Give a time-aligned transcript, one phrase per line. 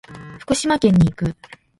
[0.39, 1.35] 福島県に行く。